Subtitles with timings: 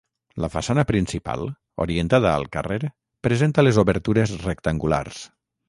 [0.43, 1.43] La façana principal,
[1.85, 2.79] orientada al carrer,
[3.29, 5.25] presenta les obertures rectangulars.